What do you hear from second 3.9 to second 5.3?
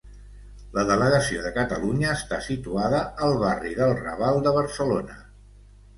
Raval de Barcelona.